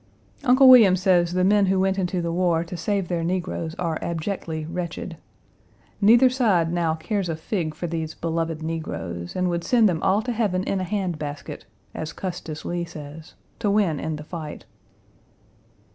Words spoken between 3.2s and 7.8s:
negroes are abjectly wretched. Neither side now cares a fig